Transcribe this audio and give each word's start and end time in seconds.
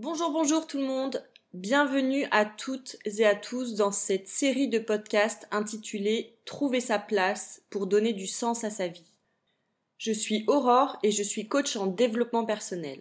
Bonjour, 0.00 0.30
bonjour 0.30 0.68
tout 0.68 0.78
le 0.78 0.86
monde. 0.86 1.24
Bienvenue 1.54 2.28
à 2.30 2.44
toutes 2.44 2.94
et 3.04 3.26
à 3.26 3.34
tous 3.34 3.74
dans 3.74 3.90
cette 3.90 4.28
série 4.28 4.68
de 4.68 4.78
podcasts 4.78 5.48
intitulée 5.50 6.36
Trouver 6.44 6.78
sa 6.78 7.00
place 7.00 7.62
pour 7.68 7.88
donner 7.88 8.12
du 8.12 8.28
sens 8.28 8.62
à 8.62 8.70
sa 8.70 8.86
vie. 8.86 9.16
Je 9.96 10.12
suis 10.12 10.44
Aurore 10.46 11.00
et 11.02 11.10
je 11.10 11.24
suis 11.24 11.48
coach 11.48 11.74
en 11.74 11.88
développement 11.88 12.44
personnel. 12.44 13.00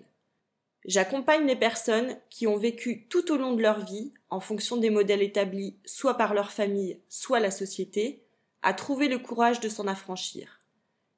J'accompagne 0.85 1.45
les 1.45 1.55
personnes 1.55 2.17
qui 2.31 2.47
ont 2.47 2.57
vécu 2.57 3.05
tout 3.09 3.31
au 3.31 3.37
long 3.37 3.53
de 3.53 3.61
leur 3.61 3.85
vie, 3.85 4.11
en 4.31 4.39
fonction 4.39 4.77
des 4.77 4.89
modèles 4.89 5.21
établis 5.21 5.75
soit 5.85 6.17
par 6.17 6.33
leur 6.33 6.51
famille, 6.51 6.99
soit 7.09 7.39
la 7.39 7.51
société, 7.51 8.23
à 8.63 8.73
trouver 8.73 9.07
le 9.07 9.19
courage 9.19 9.59
de 9.59 9.69
s'en 9.69 9.85
affranchir. 9.85 10.61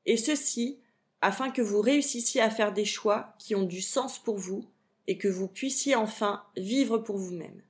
Et 0.05 0.17
ceci 0.17 0.77
afin 1.21 1.49
que 1.51 1.61
vous 1.61 1.79
réussissiez 1.79 2.41
à 2.41 2.49
faire 2.49 2.73
des 2.73 2.83
choix 2.83 3.33
qui 3.39 3.55
ont 3.55 3.63
du 3.63 3.81
sens 3.81 4.19
pour 4.19 4.35
vous 4.35 4.65
et 5.09 5.17
que 5.17 5.27
vous 5.27 5.47
puissiez 5.47 5.95
enfin 5.95 6.43
vivre 6.55 6.99
pour 6.99 7.17
vous-même. 7.17 7.63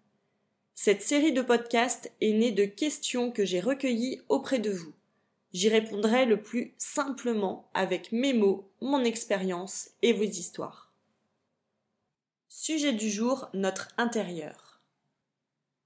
Cette 0.75 1.01
série 1.01 1.31
de 1.31 1.41
podcasts 1.41 2.11
est 2.19 2.33
née 2.33 2.51
de 2.51 2.65
questions 2.65 3.31
que 3.31 3.45
j'ai 3.45 3.61
recueillies 3.61 4.21
auprès 4.27 4.59
de 4.59 4.71
vous. 4.71 4.91
J'y 5.53 5.69
répondrai 5.69 6.25
le 6.25 6.41
plus 6.41 6.73
simplement 6.77 7.69
avec 7.73 8.11
mes 8.11 8.33
mots, 8.33 8.69
mon 8.81 9.05
expérience 9.05 9.91
et 10.01 10.11
vos 10.11 10.25
histoires. 10.25 10.91
Sujet 12.49 12.91
du 12.91 13.09
jour, 13.09 13.47
notre 13.53 13.87
intérieur. 13.97 14.81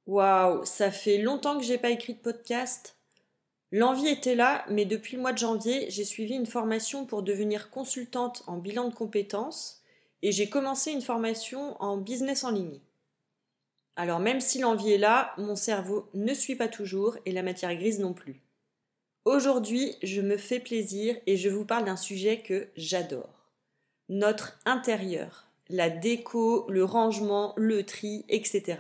Waouh, 0.08 0.66
ça 0.66 0.90
fait 0.90 1.20
longtemps 1.20 1.60
que 1.60 1.64
j'ai 1.64 1.78
pas 1.78 1.92
écrit 1.92 2.16
de 2.16 2.20
podcast. 2.20 2.98
L'envie 3.72 4.08
était 4.08 4.36
là, 4.36 4.66
mais 4.72 4.86
depuis 4.86 5.18
le 5.18 5.22
mois 5.22 5.34
de 5.34 5.38
janvier, 5.38 5.86
j'ai 5.92 6.04
suivi 6.04 6.34
une 6.34 6.48
formation 6.48 7.06
pour 7.06 7.22
devenir 7.22 7.70
consultante 7.70 8.42
en 8.48 8.58
bilan 8.58 8.90
de 8.90 8.96
compétences 8.96 9.83
et 10.24 10.32
j'ai 10.32 10.50
commencé 10.50 10.92
une 10.92 11.02
formation 11.02 11.80
en 11.80 11.98
business 11.98 12.44
en 12.44 12.50
ligne. 12.50 12.80
Alors 13.96 14.20
même 14.20 14.42
si 14.42 14.58
l'envie 14.58 14.94
est 14.94 14.98
là, 14.98 15.34
mon 15.38 15.56
cerveau 15.56 16.10
ne 16.16 16.34
suit 16.34 16.56
pas 16.56 16.68
toujours 16.68 17.18
et 17.26 17.32
la 17.32 17.44
matière 17.44 17.76
grise 17.76 18.00
non 18.00 18.14
plus. 18.14 18.42
Aujourd'hui, 19.26 19.96
je 20.02 20.22
me 20.22 20.38
fais 20.38 20.60
plaisir 20.60 21.16
et 21.28 21.38
je 21.38 21.50
vous 21.50 21.66
parle 21.66 21.86
d'un 21.86 21.98
sujet 21.98 22.40
que 22.40 22.68
j'adore. 22.76 23.52
Notre 24.10 24.60
intérieur, 24.66 25.46
la 25.70 25.90
déco, 25.90 26.66
le 26.70 26.84
rangement, 26.84 27.54
le 27.56 27.86
tri, 27.86 28.26
etc. 28.30 28.80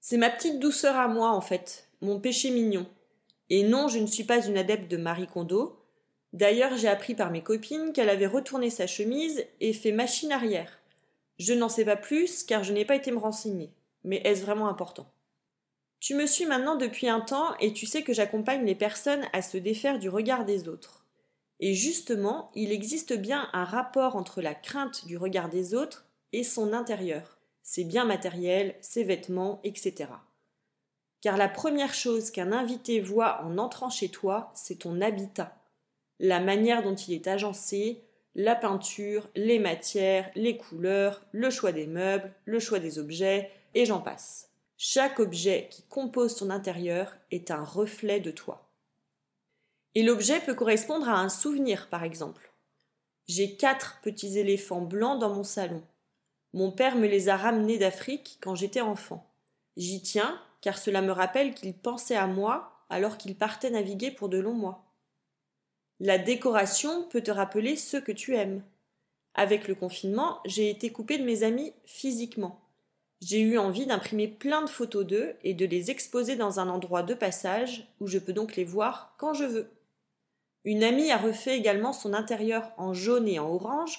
C'est 0.00 0.16
ma 0.16 0.30
petite 0.30 0.58
douceur 0.58 0.96
à 0.96 1.08
moi, 1.08 1.30
en 1.30 1.40
fait, 1.40 1.88
mon 2.00 2.18
péché 2.18 2.50
mignon. 2.50 2.86
Et 3.50 3.62
non, 3.62 3.88
je 3.88 3.98
ne 3.98 4.06
suis 4.06 4.24
pas 4.24 4.44
une 4.44 4.58
adepte 4.58 4.90
de 4.90 4.96
Marie 4.96 5.26
Kondo. 5.26 5.78
D'ailleurs, 6.32 6.76
j'ai 6.76 6.88
appris 6.88 7.14
par 7.14 7.30
mes 7.30 7.42
copines 7.42 7.92
qu'elle 7.92 8.10
avait 8.10 8.26
retourné 8.26 8.70
sa 8.70 8.86
chemise 8.86 9.44
et 9.60 9.72
fait 9.72 9.92
machine 9.92 10.32
arrière. 10.32 10.77
Je 11.38 11.54
n'en 11.54 11.68
sais 11.68 11.84
pas 11.84 11.96
plus 11.96 12.42
car 12.42 12.64
je 12.64 12.72
n'ai 12.72 12.84
pas 12.84 12.96
été 12.96 13.10
me 13.10 13.18
renseigner. 13.18 13.72
Mais 14.04 14.20
est-ce 14.24 14.42
vraiment 14.42 14.68
important? 14.68 15.10
Tu 16.00 16.14
me 16.14 16.26
suis 16.26 16.46
maintenant 16.46 16.76
depuis 16.76 17.08
un 17.08 17.20
temps 17.20 17.56
et 17.58 17.72
tu 17.72 17.86
sais 17.86 18.02
que 18.02 18.12
j'accompagne 18.12 18.64
les 18.64 18.74
personnes 18.74 19.26
à 19.32 19.42
se 19.42 19.56
défaire 19.56 19.98
du 19.98 20.08
regard 20.08 20.44
des 20.44 20.68
autres. 20.68 21.04
Et 21.60 21.74
justement, 21.74 22.50
il 22.54 22.70
existe 22.70 23.12
bien 23.14 23.48
un 23.52 23.64
rapport 23.64 24.14
entre 24.14 24.40
la 24.40 24.54
crainte 24.54 25.06
du 25.06 25.16
regard 25.16 25.48
des 25.48 25.74
autres 25.74 26.06
et 26.32 26.44
son 26.44 26.72
intérieur, 26.72 27.38
ses 27.62 27.84
biens 27.84 28.04
matériels, 28.04 28.76
ses 28.80 29.02
vêtements, 29.02 29.60
etc. 29.64 30.10
Car 31.20 31.36
la 31.36 31.48
première 31.48 31.94
chose 31.94 32.30
qu'un 32.30 32.52
invité 32.52 33.00
voit 33.00 33.42
en 33.42 33.58
entrant 33.58 33.90
chez 33.90 34.08
toi, 34.08 34.52
c'est 34.54 34.80
ton 34.80 35.00
habitat, 35.00 35.56
la 36.20 36.38
manière 36.38 36.84
dont 36.84 36.94
il 36.94 37.14
est 37.14 37.26
agencé, 37.26 38.04
la 38.38 38.54
peinture, 38.54 39.28
les 39.34 39.58
matières, 39.58 40.30
les 40.36 40.56
couleurs, 40.56 41.20
le 41.32 41.50
choix 41.50 41.72
des 41.72 41.88
meubles, 41.88 42.32
le 42.44 42.60
choix 42.60 42.78
des 42.78 43.00
objets, 43.00 43.50
et 43.74 43.84
j'en 43.84 44.00
passe. 44.00 44.52
Chaque 44.76 45.18
objet 45.18 45.66
qui 45.72 45.82
compose 45.82 46.36
ton 46.36 46.48
intérieur 46.50 47.16
est 47.32 47.50
un 47.50 47.64
reflet 47.64 48.20
de 48.20 48.30
toi. 48.30 48.70
Et 49.96 50.04
l'objet 50.04 50.38
peut 50.38 50.54
correspondre 50.54 51.08
à 51.08 51.18
un 51.18 51.28
souvenir, 51.28 51.88
par 51.88 52.04
exemple. 52.04 52.52
J'ai 53.26 53.56
quatre 53.56 53.98
petits 54.02 54.38
éléphants 54.38 54.82
blancs 54.82 55.18
dans 55.18 55.34
mon 55.34 55.42
salon. 55.42 55.82
Mon 56.54 56.70
père 56.70 56.94
me 56.94 57.08
les 57.08 57.28
a 57.28 57.36
ramenés 57.36 57.76
d'Afrique 57.76 58.38
quand 58.40 58.54
j'étais 58.54 58.80
enfant. 58.80 59.28
J'y 59.76 60.00
tiens, 60.00 60.40
car 60.60 60.78
cela 60.78 61.02
me 61.02 61.10
rappelle 61.10 61.54
qu'il 61.54 61.74
pensait 61.74 62.14
à 62.14 62.28
moi 62.28 62.70
alors 62.88 63.18
qu'il 63.18 63.36
partait 63.36 63.70
naviguer 63.70 64.12
pour 64.12 64.28
de 64.28 64.38
longs 64.38 64.54
mois. 64.54 64.87
La 66.00 66.18
décoration 66.18 67.02
peut 67.04 67.22
te 67.22 67.30
rappeler 67.30 67.74
ceux 67.76 68.00
que 68.00 68.12
tu 68.12 68.36
aimes. 68.36 68.62
Avec 69.34 69.66
le 69.66 69.74
confinement, 69.74 70.40
j'ai 70.44 70.70
été 70.70 70.90
coupée 70.90 71.18
de 71.18 71.24
mes 71.24 71.42
amis 71.42 71.72
physiquement. 71.84 72.60
J'ai 73.20 73.40
eu 73.40 73.58
envie 73.58 73.86
d'imprimer 73.86 74.28
plein 74.28 74.62
de 74.62 74.70
photos 74.70 75.04
d'eux 75.04 75.34
et 75.42 75.54
de 75.54 75.66
les 75.66 75.90
exposer 75.90 76.36
dans 76.36 76.60
un 76.60 76.68
endroit 76.68 77.02
de 77.02 77.14
passage 77.14 77.88
où 77.98 78.06
je 78.06 78.18
peux 78.18 78.32
donc 78.32 78.54
les 78.54 78.64
voir 78.64 79.14
quand 79.18 79.34
je 79.34 79.44
veux. 79.44 79.70
Une 80.64 80.84
amie 80.84 81.10
a 81.10 81.16
refait 81.16 81.58
également 81.58 81.92
son 81.92 82.14
intérieur 82.14 82.70
en 82.76 82.94
jaune 82.94 83.26
et 83.26 83.40
en 83.40 83.48
orange 83.48 83.98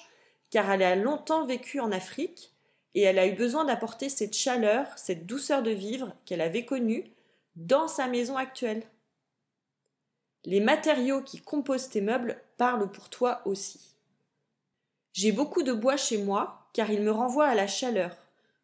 car 0.51 0.71
elle 0.71 0.83
a 0.83 0.95
longtemps 0.95 1.45
vécu 1.45 1.81
en 1.81 1.91
Afrique 1.91 2.53
et 2.95 3.01
elle 3.01 3.19
a 3.19 3.27
eu 3.27 3.33
besoin 3.33 3.65
d'apporter 3.65 4.07
cette 4.07 4.35
chaleur, 4.35 4.87
cette 4.97 5.25
douceur 5.25 5.63
de 5.63 5.71
vivre 5.71 6.15
qu'elle 6.25 6.41
avait 6.41 6.65
connue 6.65 7.11
dans 7.55 7.87
sa 7.87 8.07
maison 8.07 8.37
actuelle. 8.37 8.83
Les 10.45 10.61
matériaux 10.61 11.21
qui 11.21 11.41
composent 11.41 11.89
tes 11.89 12.01
meubles 12.01 12.41
parlent 12.57 12.89
pour 12.89 13.09
toi 13.09 13.41
aussi. 13.45 13.79
J'ai 15.11 15.31
beaucoup 15.31 15.63
de 15.63 15.73
bois 15.73 15.97
chez 15.97 16.17
moi 16.17 16.69
car 16.73 16.91
il 16.91 17.01
me 17.01 17.11
renvoie 17.11 17.47
à 17.47 17.55
la 17.55 17.67
chaleur, 17.67 18.15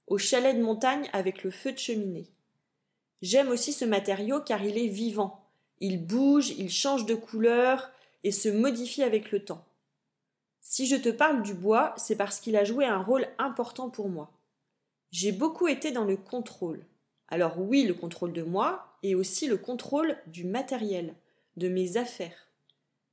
au 0.07 0.17
chalet 0.17 0.55
de 0.55 0.63
montagne 0.63 1.09
avec 1.11 1.43
le 1.43 1.51
feu 1.51 1.73
de 1.73 1.77
cheminée. 1.77 2.27
J'aime 3.21 3.49
aussi 3.49 3.73
ce 3.73 3.85
matériau 3.85 4.39
car 4.39 4.63
il 4.63 4.77
est 4.77 4.87
vivant. 4.87 5.43
Il 5.79 6.05
bouge, 6.05 6.51
il 6.51 6.69
change 6.69 7.05
de 7.05 7.15
couleur 7.15 7.91
et 8.23 8.31
se 8.31 8.47
modifie 8.47 9.03
avec 9.03 9.31
le 9.31 9.43
temps. 9.43 9.65
Si 10.61 10.87
je 10.87 10.95
te 10.95 11.09
parle 11.09 11.43
du 11.43 11.53
bois, 11.53 11.93
c'est 11.97 12.15
parce 12.15 12.39
qu'il 12.39 12.55
a 12.55 12.63
joué 12.63 12.85
un 12.85 13.01
rôle 13.01 13.27
important 13.37 13.89
pour 13.89 14.09
moi. 14.09 14.31
J'ai 15.11 15.31
beaucoup 15.31 15.67
été 15.67 15.91
dans 15.91 16.05
le 16.05 16.17
contrôle. 16.17 16.85
Alors 17.27 17.59
oui, 17.59 17.83
le 17.83 17.93
contrôle 17.93 18.33
de 18.33 18.43
moi, 18.43 18.97
et 19.03 19.13
aussi 19.13 19.47
le 19.47 19.57
contrôle 19.57 20.17
du 20.27 20.43
matériel, 20.43 21.13
de 21.57 21.69
mes 21.69 21.97
affaires. 21.97 22.49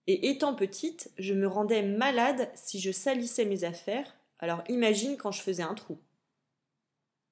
Et 0.06 0.30
étant 0.30 0.54
petite, 0.54 1.10
je 1.19 1.34
me 1.34 1.47
rendais 1.47 1.82
malade 1.82 2.50
si 2.54 2.80
je 2.80 2.91
salissais 2.91 3.44
mes 3.44 3.64
affaires, 3.64 4.16
alors 4.38 4.62
imagine 4.69 5.16
quand 5.16 5.30
je 5.30 5.42
faisais 5.42 5.62
un 5.62 5.75
trou. 5.75 5.98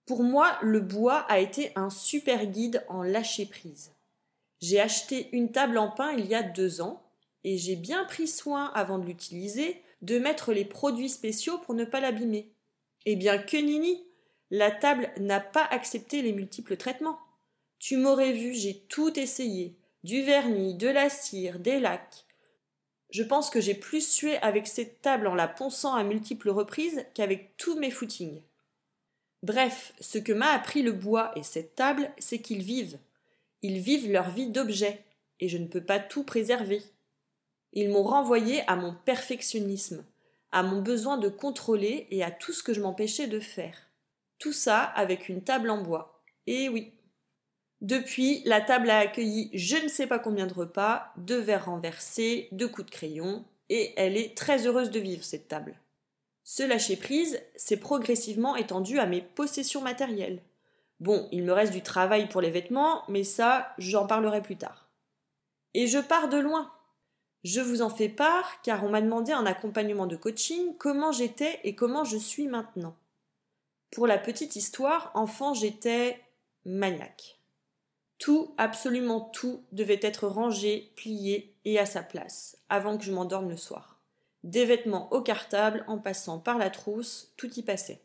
Pour 0.06 0.22
moi, 0.22 0.58
le 0.62 0.80
bois 0.80 1.18
a 1.28 1.40
été 1.40 1.72
un 1.76 1.90
super 1.90 2.46
guide 2.46 2.84
en 2.88 3.02
lâcher 3.02 3.46
prise. 3.46 3.92
J'ai 4.60 4.80
acheté 4.80 5.28
une 5.32 5.52
table 5.52 5.78
en 5.78 5.90
pin 5.90 6.12
il 6.12 6.26
y 6.26 6.34
a 6.34 6.42
deux 6.42 6.80
ans, 6.80 7.02
et 7.44 7.58
j'ai 7.58 7.76
bien 7.76 8.04
pris 8.04 8.28
soin 8.28 8.66
avant 8.74 8.98
de 8.98 9.06
l'utiliser 9.06 9.82
de 10.02 10.18
mettre 10.18 10.52
les 10.52 10.64
produits 10.64 11.08
spéciaux 11.08 11.58
pour 11.58 11.74
ne 11.74 11.84
pas 11.84 12.00
l'abîmer. 12.00 12.52
Eh 13.06 13.16
bien, 13.16 13.38
que 13.38 13.56
nini 13.56 14.04
La 14.50 14.70
table 14.70 15.10
n'a 15.18 15.40
pas 15.40 15.64
accepté 15.64 16.22
les 16.22 16.32
multiples 16.32 16.76
traitements. 16.76 17.18
Tu 17.78 17.96
m'aurais 17.96 18.32
vu, 18.32 18.54
j'ai 18.54 18.80
tout 18.88 19.18
essayé. 19.18 19.79
Du 20.02 20.22
vernis, 20.22 20.74
de 20.74 20.88
la 20.88 21.10
cire, 21.10 21.58
des 21.58 21.78
lacs. 21.78 22.24
Je 23.10 23.22
pense 23.22 23.50
que 23.50 23.60
j'ai 23.60 23.74
plus 23.74 24.06
sué 24.06 24.38
avec 24.38 24.66
cette 24.66 25.02
table 25.02 25.26
en 25.26 25.34
la 25.34 25.48
ponçant 25.48 25.94
à 25.94 26.04
multiples 26.04 26.50
reprises 26.50 27.04
qu'avec 27.14 27.56
tous 27.56 27.78
mes 27.78 27.90
footings. 27.90 28.42
Bref, 29.42 29.92
ce 30.00 30.18
que 30.18 30.32
m'a 30.32 30.52
appris 30.52 30.82
le 30.82 30.92
bois 30.92 31.32
et 31.36 31.42
cette 31.42 31.74
table, 31.74 32.10
c'est 32.18 32.40
qu'ils 32.40 32.62
vivent. 32.62 32.98
Ils 33.62 33.80
vivent 33.80 34.10
leur 34.10 34.30
vie 34.30 34.50
d'objet, 34.50 35.04
et 35.40 35.48
je 35.48 35.58
ne 35.58 35.66
peux 35.66 35.84
pas 35.84 35.98
tout 35.98 36.24
préserver. 36.24 36.82
Ils 37.72 37.90
m'ont 37.90 38.02
renvoyé 38.02 38.62
à 38.68 38.76
mon 38.76 38.94
perfectionnisme, 38.94 40.04
à 40.52 40.62
mon 40.62 40.80
besoin 40.82 41.18
de 41.18 41.28
contrôler 41.28 42.06
et 42.10 42.22
à 42.22 42.30
tout 42.30 42.52
ce 42.52 42.62
que 42.62 42.74
je 42.74 42.80
m'empêchais 42.80 43.26
de 43.26 43.40
faire. 43.40 43.76
Tout 44.38 44.52
ça 44.52 44.82
avec 44.82 45.28
une 45.28 45.42
table 45.42 45.70
en 45.70 45.82
bois. 45.82 46.22
Et 46.46 46.68
oui. 46.68 46.92
Depuis, 47.80 48.42
la 48.44 48.60
table 48.60 48.90
a 48.90 48.98
accueilli 48.98 49.50
je 49.54 49.76
ne 49.76 49.88
sais 49.88 50.06
pas 50.06 50.18
combien 50.18 50.46
de 50.46 50.54
repas, 50.54 51.12
de 51.16 51.36
verres 51.36 51.64
renversés, 51.64 52.48
de 52.52 52.66
coups 52.66 52.86
de 52.86 52.90
crayon, 52.90 53.44
et 53.70 53.94
elle 53.96 54.16
est 54.16 54.36
très 54.36 54.66
heureuse 54.66 54.90
de 54.90 55.00
vivre 55.00 55.24
cette 55.24 55.48
table. 55.48 55.76
Ce 56.44 56.62
lâcher 56.62 56.96
prise 56.96 57.40
s'est 57.56 57.78
progressivement 57.78 58.56
étendu 58.56 58.98
à 58.98 59.06
mes 59.06 59.22
possessions 59.22 59.80
matérielles. 59.80 60.42
Bon, 60.98 61.28
il 61.32 61.44
me 61.44 61.52
reste 61.52 61.72
du 61.72 61.82
travail 61.82 62.28
pour 62.28 62.40
les 62.40 62.50
vêtements, 62.50 63.04
mais 63.08 63.24
ça, 63.24 63.72
j'en 63.78 64.06
parlerai 64.06 64.42
plus 64.42 64.56
tard. 64.56 64.88
Et 65.72 65.86
je 65.86 65.98
pars 65.98 66.28
de 66.28 66.38
loin. 66.38 66.70
Je 67.44 67.60
vous 67.60 67.80
en 67.80 67.88
fais 67.88 68.10
part 68.10 68.60
car 68.62 68.84
on 68.84 68.90
m'a 68.90 69.00
demandé 69.00 69.32
en 69.32 69.46
accompagnement 69.46 70.06
de 70.06 70.16
coaching 70.16 70.76
comment 70.76 71.12
j'étais 71.12 71.60
et 71.64 71.74
comment 71.74 72.04
je 72.04 72.18
suis 72.18 72.48
maintenant. 72.48 72.96
Pour 73.90 74.06
la 74.06 74.18
petite 74.18 74.56
histoire, 74.56 75.10
enfant, 75.14 75.54
j'étais 75.54 76.20
maniaque. 76.66 77.39
Tout, 78.20 78.54
absolument 78.58 79.20
tout, 79.20 79.64
devait 79.72 79.98
être 80.02 80.28
rangé, 80.28 80.92
plié 80.94 81.56
et 81.64 81.78
à 81.80 81.86
sa 81.86 82.02
place, 82.02 82.58
avant 82.68 82.96
que 82.96 83.04
je 83.04 83.12
m'endorme 83.12 83.48
le 83.48 83.56
soir. 83.56 83.98
Des 84.44 84.66
vêtements 84.66 85.12
au 85.12 85.22
cartable, 85.22 85.84
en 85.88 85.98
passant 85.98 86.38
par 86.38 86.58
la 86.58 86.70
trousse, 86.70 87.32
tout 87.36 87.52
y 87.54 87.62
passait. 87.62 88.02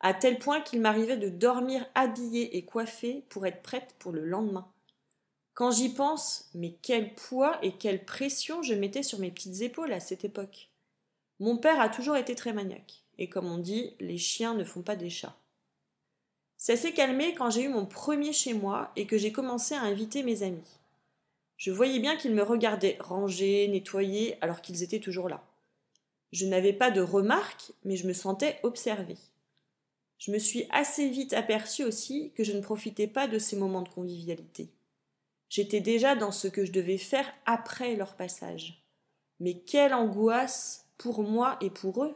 à 0.00 0.14
tel 0.14 0.38
point 0.38 0.60
qu'il 0.60 0.80
m'arrivait 0.80 1.16
de 1.16 1.28
dormir 1.28 1.86
habillée 1.94 2.56
et 2.56 2.64
coiffée 2.64 3.24
pour 3.28 3.46
être 3.46 3.62
prête 3.62 3.94
pour 4.00 4.10
le 4.10 4.24
lendemain. 4.24 4.66
Quand 5.54 5.70
j'y 5.70 5.90
pense, 5.90 6.50
mais 6.54 6.76
quel 6.82 7.14
poids 7.14 7.58
et 7.62 7.72
quelle 7.72 8.04
pression 8.04 8.62
je 8.62 8.74
mettais 8.74 9.04
sur 9.04 9.20
mes 9.20 9.30
petites 9.30 9.60
épaules 9.60 9.92
à 9.92 10.00
cette 10.00 10.24
époque. 10.24 10.70
Mon 11.38 11.56
père 11.56 11.80
a 11.80 11.88
toujours 11.88 12.16
été 12.16 12.34
très 12.34 12.52
maniaque, 12.52 13.04
et 13.18 13.28
comme 13.28 13.46
on 13.46 13.58
dit, 13.58 13.94
les 14.00 14.18
chiens 14.18 14.54
ne 14.54 14.64
font 14.64 14.82
pas 14.82 14.96
des 14.96 15.10
chats. 15.10 15.36
Ça 16.62 16.76
s'est 16.76 16.92
calmé 16.92 17.34
quand 17.34 17.50
j'ai 17.50 17.64
eu 17.64 17.68
mon 17.68 17.86
premier 17.86 18.32
chez 18.32 18.54
moi 18.54 18.92
et 18.94 19.08
que 19.08 19.18
j'ai 19.18 19.32
commencé 19.32 19.74
à 19.74 19.82
inviter 19.82 20.22
mes 20.22 20.44
amis. 20.44 20.78
Je 21.56 21.72
voyais 21.72 21.98
bien 21.98 22.16
qu'ils 22.16 22.34
me 22.34 22.44
regardaient 22.44 22.98
ranger, 23.00 23.66
nettoyer, 23.66 24.36
alors 24.40 24.60
qu'ils 24.60 24.84
étaient 24.84 25.00
toujours 25.00 25.28
là. 25.28 25.42
Je 26.30 26.46
n'avais 26.46 26.72
pas 26.72 26.92
de 26.92 27.00
remarques, 27.00 27.72
mais 27.84 27.96
je 27.96 28.06
me 28.06 28.12
sentais 28.12 28.60
observée 28.62 29.16
je 30.24 30.30
me 30.30 30.38
suis 30.38 30.66
assez 30.70 31.08
vite 31.08 31.32
aperçue 31.32 31.82
aussi 31.82 32.30
que 32.36 32.44
je 32.44 32.52
ne 32.52 32.60
profitais 32.60 33.08
pas 33.08 33.26
de 33.26 33.40
ces 33.40 33.56
moments 33.56 33.82
de 33.82 33.88
convivialité. 33.88 34.68
J'étais 35.48 35.80
déjà 35.80 36.14
dans 36.14 36.30
ce 36.30 36.46
que 36.46 36.64
je 36.64 36.70
devais 36.70 36.96
faire 36.96 37.26
après 37.44 37.96
leur 37.96 38.14
passage. 38.14 38.84
Mais 39.40 39.54
quelle 39.54 39.92
angoisse 39.92 40.86
pour 40.96 41.24
moi 41.24 41.58
et 41.60 41.70
pour 41.70 42.04
eux. 42.04 42.14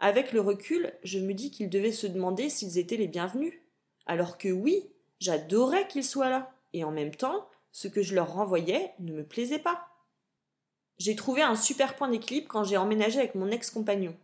Avec 0.00 0.32
le 0.32 0.40
recul, 0.40 0.92
je 1.02 1.18
me 1.18 1.34
dis 1.34 1.50
qu'ils 1.50 1.70
devaient 1.70 1.92
se 1.92 2.06
demander 2.06 2.48
s'ils 2.48 2.78
étaient 2.78 2.96
les 2.96 3.08
bienvenus. 3.08 3.54
Alors 4.06 4.38
que 4.38 4.48
oui, 4.48 4.90
j'adorais 5.20 5.88
qu'ils 5.88 6.04
soient 6.04 6.30
là, 6.30 6.52
et 6.72 6.84
en 6.84 6.90
même 6.90 7.14
temps, 7.14 7.48
ce 7.72 7.88
que 7.88 8.02
je 8.02 8.14
leur 8.14 8.34
renvoyais 8.34 8.92
ne 8.98 9.12
me 9.12 9.24
plaisait 9.24 9.58
pas. 9.58 9.88
J'ai 10.98 11.16
trouvé 11.16 11.42
un 11.42 11.56
super 11.56 11.96
point 11.96 12.08
d'équilibre 12.08 12.48
quand 12.48 12.64
j'ai 12.64 12.76
emménagé 12.76 13.18
avec 13.18 13.34
mon 13.34 13.50
ex-compagnon. 13.50 14.14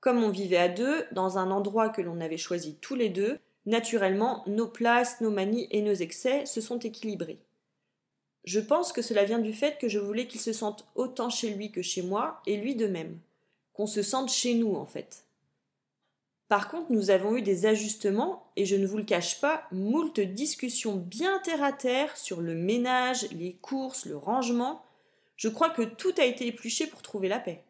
Comme 0.00 0.22
on 0.22 0.30
vivait 0.30 0.56
à 0.56 0.68
deux, 0.68 1.04
dans 1.12 1.36
un 1.36 1.50
endroit 1.50 1.90
que 1.90 2.00
l'on 2.00 2.20
avait 2.20 2.38
choisi 2.38 2.76
tous 2.80 2.94
les 2.94 3.10
deux, 3.10 3.38
naturellement, 3.66 4.42
nos 4.46 4.66
places, 4.66 5.20
nos 5.20 5.30
manies 5.30 5.68
et 5.70 5.82
nos 5.82 5.92
excès 5.92 6.46
se 6.46 6.60
sont 6.62 6.78
équilibrés. 6.78 7.42
Je 8.44 8.60
pense 8.60 8.92
que 8.92 9.02
cela 9.02 9.24
vient 9.24 9.38
du 9.38 9.52
fait 9.52 9.78
que 9.78 9.88
je 9.88 9.98
voulais 9.98 10.26
qu'il 10.26 10.40
se 10.40 10.54
sente 10.54 10.86
autant 10.94 11.28
chez 11.28 11.50
lui 11.50 11.70
que 11.70 11.82
chez 11.82 12.02
moi, 12.02 12.40
et 12.46 12.56
lui 12.56 12.74
de 12.74 12.86
même. 12.86 13.18
Se 13.86 14.02
sente 14.02 14.30
chez 14.30 14.54
nous, 14.54 14.74
en 14.74 14.86
fait. 14.86 15.24
Par 16.48 16.68
contre, 16.68 16.90
nous 16.90 17.10
avons 17.10 17.36
eu 17.36 17.42
des 17.42 17.66
ajustements, 17.66 18.50
et 18.56 18.64
je 18.64 18.74
ne 18.74 18.86
vous 18.86 18.96
le 18.96 19.04
cache 19.04 19.40
pas, 19.40 19.62
moult 19.70 20.18
discussions 20.18 20.96
bien 20.96 21.38
terre 21.44 21.62
à 21.62 21.72
terre 21.72 22.16
sur 22.16 22.40
le 22.40 22.54
ménage, 22.54 23.30
les 23.30 23.52
courses, 23.52 24.04
le 24.04 24.16
rangement. 24.16 24.82
Je 25.36 25.48
crois 25.48 25.70
que 25.70 25.82
tout 25.82 26.12
a 26.18 26.24
été 26.24 26.48
épluché 26.48 26.86
pour 26.88 27.02
trouver 27.02 27.28
la 27.28 27.38
paix. 27.38 27.62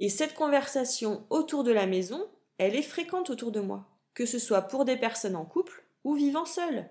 Et 0.00 0.08
cette 0.08 0.34
conversation 0.34 1.24
autour 1.30 1.62
de 1.62 1.70
la 1.70 1.86
maison, 1.86 2.26
elle 2.58 2.74
est 2.74 2.82
fréquente 2.82 3.30
autour 3.30 3.52
de 3.52 3.60
moi, 3.60 3.86
que 4.14 4.26
ce 4.26 4.38
soit 4.38 4.62
pour 4.62 4.84
des 4.84 4.96
personnes 4.96 5.36
en 5.36 5.44
couple 5.44 5.84
ou 6.02 6.14
vivant 6.14 6.46
seules. 6.46 6.88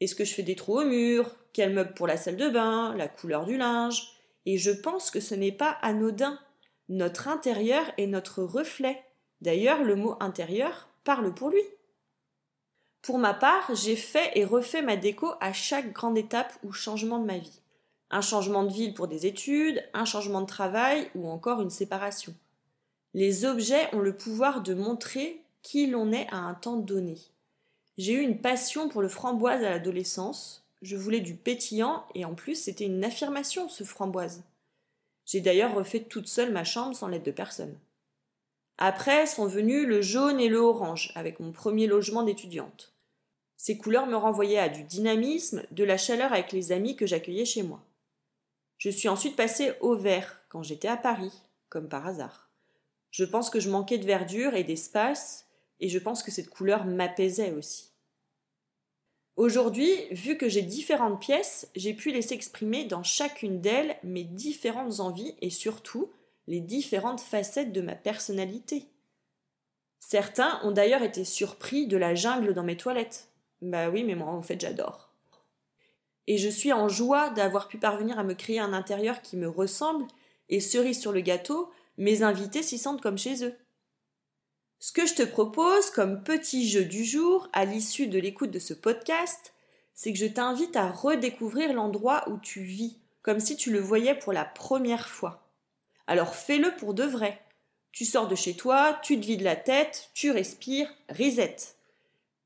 Est-ce 0.00 0.14
que 0.14 0.24
je 0.24 0.34
fais 0.34 0.42
des 0.42 0.56
trous 0.56 0.80
au 0.80 0.84
mur 0.84 1.34
Quel 1.52 1.72
meuble 1.72 1.94
pour 1.94 2.06
la 2.06 2.16
salle 2.16 2.36
de 2.36 2.48
bain 2.48 2.94
La 2.96 3.08
couleur 3.08 3.44
du 3.44 3.56
linge? 3.56 4.12
Et 4.44 4.58
je 4.58 4.70
pense 4.70 5.10
que 5.10 5.20
ce 5.20 5.34
n'est 5.34 5.52
pas 5.52 5.70
anodin. 5.82 6.38
Notre 6.88 7.28
intérieur 7.28 7.84
est 7.98 8.06
notre 8.06 8.42
reflet. 8.42 9.02
D'ailleurs, 9.40 9.82
le 9.82 9.96
mot 9.96 10.16
intérieur 10.20 10.88
parle 11.04 11.34
pour 11.34 11.50
lui. 11.50 11.62
Pour 13.02 13.18
ma 13.18 13.34
part, 13.34 13.74
j'ai 13.74 13.96
fait 13.96 14.30
et 14.34 14.44
refait 14.44 14.82
ma 14.82 14.96
déco 14.96 15.32
à 15.40 15.52
chaque 15.52 15.92
grande 15.92 16.18
étape 16.18 16.52
ou 16.64 16.72
changement 16.72 17.18
de 17.18 17.26
ma 17.26 17.38
vie 17.38 17.60
un 18.10 18.20
changement 18.20 18.64
de 18.64 18.72
ville 18.72 18.94
pour 18.94 19.08
des 19.08 19.26
études, 19.26 19.82
un 19.92 20.04
changement 20.04 20.40
de 20.40 20.46
travail 20.46 21.10
ou 21.14 21.28
encore 21.28 21.60
une 21.60 21.70
séparation. 21.70 22.34
Les 23.14 23.44
objets 23.44 23.94
ont 23.94 24.00
le 24.00 24.16
pouvoir 24.16 24.62
de 24.62 24.74
montrer 24.74 25.42
qui 25.62 25.86
l'on 25.86 26.12
est 26.12 26.28
à 26.30 26.36
un 26.36 26.54
temps 26.54 26.76
donné. 26.76 27.16
J'ai 27.98 28.12
eu 28.12 28.20
une 28.20 28.40
passion 28.40 28.88
pour 28.88 29.02
le 29.02 29.08
framboise 29.08 29.64
à 29.64 29.70
l'adolescence, 29.70 30.64
je 30.82 30.96
voulais 30.96 31.20
du 31.20 31.34
pétillant 31.34 32.04
et 32.14 32.24
en 32.24 32.34
plus 32.34 32.54
c'était 32.54 32.84
une 32.84 33.04
affirmation 33.04 33.68
ce 33.68 33.84
framboise. 33.84 34.44
J'ai 35.26 35.40
d'ailleurs 35.40 35.74
refait 35.74 36.04
toute 36.04 36.28
seule 36.28 36.52
ma 36.52 36.64
chambre 36.64 36.96
sans 36.96 37.08
l'aide 37.08 37.24
de 37.24 37.30
personne. 37.30 37.78
Après 38.78 39.26
sont 39.26 39.46
venus 39.46 39.86
le 39.86 40.00
jaune 40.00 40.40
et 40.40 40.48
le 40.48 40.58
orange 40.58 41.12
avec 41.14 41.40
mon 41.40 41.52
premier 41.52 41.86
logement 41.86 42.22
d'étudiante. 42.22 42.94
Ces 43.56 43.76
couleurs 43.76 44.06
me 44.06 44.16
renvoyaient 44.16 44.58
à 44.58 44.68
du 44.68 44.84
dynamisme, 44.84 45.64
de 45.70 45.82
la 45.82 45.96
chaleur 45.96 46.32
avec 46.32 46.52
les 46.52 46.72
amis 46.72 46.94
que 46.94 47.06
j'accueillais 47.06 47.44
chez 47.44 47.62
moi. 47.62 47.82
Je 48.78 48.90
suis 48.90 49.08
ensuite 49.08 49.36
passée 49.36 49.72
au 49.80 49.96
vert 49.96 50.42
quand 50.48 50.62
j'étais 50.62 50.88
à 50.88 50.96
Paris, 50.96 51.32
comme 51.68 51.88
par 51.88 52.06
hasard. 52.06 52.50
Je 53.10 53.24
pense 53.24 53.48
que 53.48 53.60
je 53.60 53.70
manquais 53.70 53.98
de 53.98 54.04
verdure 54.04 54.54
et 54.54 54.64
d'espace, 54.64 55.46
et 55.80 55.88
je 55.88 55.98
pense 55.98 56.22
que 56.22 56.30
cette 56.30 56.50
couleur 56.50 56.84
m'apaisait 56.84 57.52
aussi. 57.52 57.95
Aujourd'hui, 59.36 59.92
vu 60.10 60.36
que 60.38 60.48
j'ai 60.48 60.62
différentes 60.62 61.20
pièces, 61.20 61.70
j'ai 61.76 61.94
pu 61.94 62.10
laisser 62.10 62.34
exprimer 62.34 62.84
dans 62.84 63.02
chacune 63.02 63.60
d'elles 63.60 63.96
mes 64.02 64.24
différentes 64.24 65.00
envies 65.00 65.34
et 65.42 65.50
surtout 65.50 66.10
les 66.46 66.60
différentes 66.60 67.20
facettes 67.20 67.72
de 67.72 67.80
ma 67.80 67.94
personnalité. 67.94 68.86
Certains 69.98 70.60
ont 70.62 70.72
d'ailleurs 70.72 71.02
été 71.02 71.24
surpris 71.24 71.86
de 71.86 71.96
la 71.96 72.14
jungle 72.14 72.54
dans 72.54 72.62
mes 72.62 72.76
toilettes. 72.76 73.28
Bah 73.60 73.90
oui, 73.90 74.04
mais 74.04 74.14
moi 74.14 74.28
en 74.28 74.42
fait 74.42 74.60
j'adore 74.60 75.06
et 76.26 76.38
je 76.38 76.48
suis 76.48 76.72
en 76.72 76.88
joie 76.88 77.30
d'avoir 77.30 77.68
pu 77.68 77.78
parvenir 77.78 78.18
à 78.18 78.24
me 78.24 78.34
créer 78.34 78.58
un 78.58 78.72
intérieur 78.72 79.22
qui 79.22 79.36
me 79.36 79.48
ressemble, 79.48 80.06
et 80.48 80.60
cerise 80.60 81.00
sur 81.00 81.12
le 81.12 81.20
gâteau, 81.20 81.70
mes 81.98 82.22
invités 82.22 82.62
s'y 82.62 82.78
sentent 82.78 83.00
comme 83.00 83.18
chez 83.18 83.44
eux. 83.44 83.54
Ce 84.78 84.92
que 84.92 85.06
je 85.06 85.14
te 85.14 85.22
propose 85.22 85.90
comme 85.90 86.22
petit 86.22 86.68
jeu 86.68 86.84
du 86.84 87.04
jour, 87.04 87.48
à 87.52 87.64
l'issue 87.64 88.06
de 88.06 88.18
l'écoute 88.18 88.50
de 88.50 88.58
ce 88.58 88.74
podcast, 88.74 89.54
c'est 89.94 90.12
que 90.12 90.18
je 90.18 90.26
t'invite 90.26 90.76
à 90.76 90.90
redécouvrir 90.90 91.72
l'endroit 91.72 92.28
où 92.28 92.38
tu 92.38 92.62
vis, 92.62 92.98
comme 93.22 93.40
si 93.40 93.56
tu 93.56 93.72
le 93.72 93.80
voyais 93.80 94.14
pour 94.14 94.32
la 94.32 94.44
première 94.44 95.08
fois. 95.08 95.48
Alors 96.06 96.34
fais-le 96.34 96.74
pour 96.76 96.94
de 96.94 97.04
vrai. 97.04 97.40
Tu 97.92 98.04
sors 98.04 98.28
de 98.28 98.34
chez 98.34 98.54
toi, 98.54 98.98
tu 99.02 99.18
te 99.18 99.26
vides 99.26 99.42
la 99.42 99.56
tête, 99.56 100.10
tu 100.12 100.30
respires, 100.30 100.92
reset. 101.08 101.56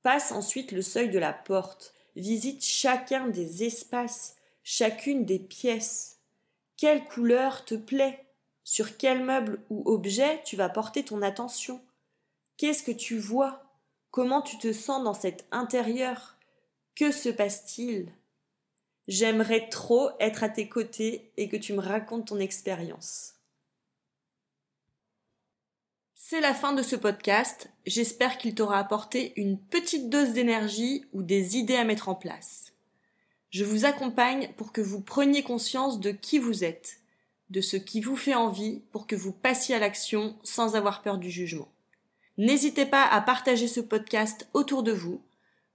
Passe 0.02 0.32
ensuite 0.32 0.72
le 0.72 0.82
seuil 0.82 1.10
de 1.10 1.18
la 1.18 1.32
porte 1.32 1.92
Visite 2.16 2.64
chacun 2.64 3.28
des 3.28 3.64
espaces, 3.64 4.36
chacune 4.64 5.24
des 5.24 5.38
pièces. 5.38 6.18
Quelle 6.76 7.04
couleur 7.04 7.64
te 7.64 7.74
plaît? 7.74 8.26
Sur 8.64 8.96
quel 8.96 9.24
meuble 9.24 9.62
ou 9.70 9.82
objet 9.86 10.42
tu 10.44 10.56
vas 10.56 10.68
porter 10.68 11.04
ton 11.04 11.22
attention? 11.22 11.80
Qu'est-ce 12.60 12.82
que 12.82 12.92
tu 12.92 13.16
vois? 13.16 13.64
Comment 14.10 14.42
tu 14.42 14.58
te 14.58 14.70
sens 14.74 15.02
dans 15.02 15.14
cet 15.14 15.46
intérieur? 15.50 16.36
Que 16.94 17.10
se 17.10 17.30
passe-t-il? 17.30 18.12
J'aimerais 19.08 19.70
trop 19.70 20.10
être 20.20 20.44
à 20.44 20.50
tes 20.50 20.68
côtés 20.68 21.32
et 21.38 21.48
que 21.48 21.56
tu 21.56 21.72
me 21.72 21.80
racontes 21.80 22.26
ton 22.26 22.38
expérience. 22.38 23.32
C'est 26.14 26.42
la 26.42 26.52
fin 26.52 26.74
de 26.74 26.82
ce 26.82 26.96
podcast. 26.96 27.70
J'espère 27.86 28.36
qu'il 28.36 28.54
t'aura 28.54 28.78
apporté 28.78 29.32
une 29.40 29.58
petite 29.58 30.10
dose 30.10 30.34
d'énergie 30.34 31.06
ou 31.14 31.22
des 31.22 31.56
idées 31.56 31.76
à 31.76 31.84
mettre 31.84 32.10
en 32.10 32.14
place. 32.14 32.74
Je 33.48 33.64
vous 33.64 33.86
accompagne 33.86 34.52
pour 34.58 34.72
que 34.72 34.82
vous 34.82 35.00
preniez 35.00 35.42
conscience 35.42 35.98
de 35.98 36.10
qui 36.10 36.38
vous 36.38 36.62
êtes, 36.62 37.00
de 37.48 37.62
ce 37.62 37.78
qui 37.78 38.02
vous 38.02 38.16
fait 38.16 38.34
envie 38.34 38.80
pour 38.92 39.06
que 39.06 39.16
vous 39.16 39.32
passiez 39.32 39.76
à 39.76 39.78
l'action 39.78 40.38
sans 40.42 40.76
avoir 40.76 41.00
peur 41.00 41.16
du 41.16 41.30
jugement. 41.30 41.72
N'hésitez 42.40 42.86
pas 42.86 43.04
à 43.04 43.20
partager 43.20 43.68
ce 43.68 43.80
podcast 43.80 44.48
autour 44.54 44.82
de 44.82 44.92
vous. 44.92 45.20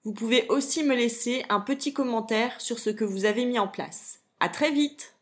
Vous 0.03 0.13
pouvez 0.13 0.47
aussi 0.49 0.83
me 0.83 0.95
laisser 0.95 1.45
un 1.47 1.59
petit 1.59 1.93
commentaire 1.93 2.59
sur 2.59 2.79
ce 2.79 2.89
que 2.89 3.05
vous 3.05 3.25
avez 3.25 3.45
mis 3.45 3.59
en 3.59 3.67
place. 3.67 4.21
À 4.39 4.49
très 4.49 4.71
vite! 4.71 5.14